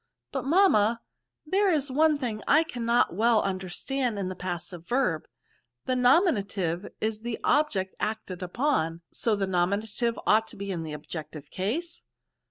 [0.31, 0.99] But, mamma,
[1.45, 5.27] there is one thing I cannot well understand in the pas sive verb;
[5.85, 10.93] the nominative is the object acted upon, so the nominative ought to be in the
[10.93, 12.01] objective case?"